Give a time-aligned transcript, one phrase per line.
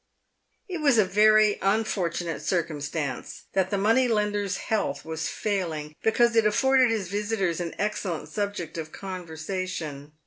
[0.67, 6.47] It was a very fortunate circumstance that the money lender's health was failing, because it
[6.47, 10.13] afforded his visitors an excellent subject of conversation.